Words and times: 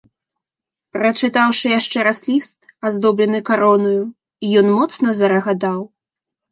Прачытаўшы 0.97 1.65
яшчэ 1.79 1.97
раз 2.09 2.23
ліст, 2.31 2.59
аздоблены 2.91 3.45
каронаю, 3.51 4.01
ён 4.65 4.75
моцна 4.81 5.09
зарагатаў. 5.21 5.79